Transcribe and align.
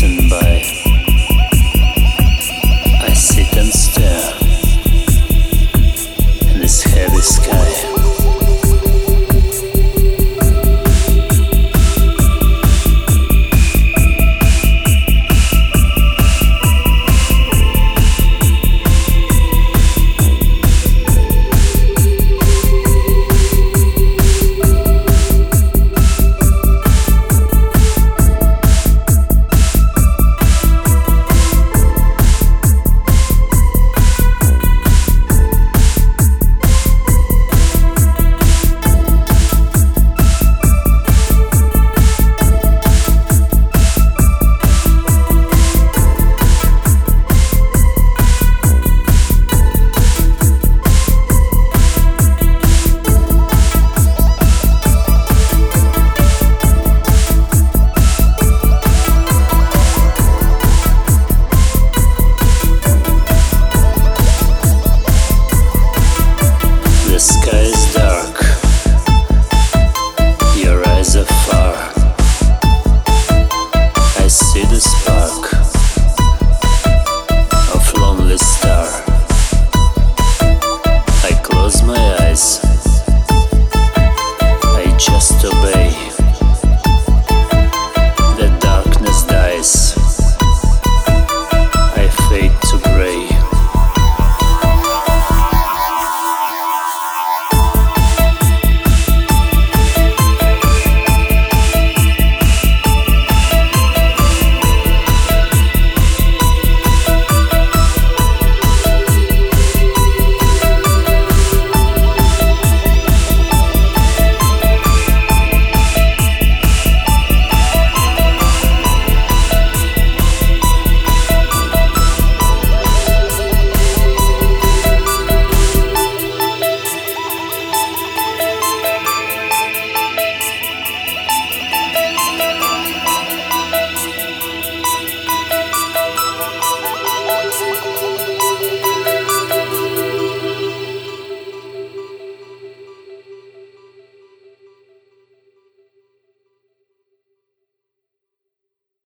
by. 0.00 0.62
I 3.02 3.12
sit 3.12 3.54
and 3.58 3.70
stare 3.70 4.32
in 6.54 6.60
this 6.60 6.82
heavy 6.82 7.20
sky. 7.20 7.69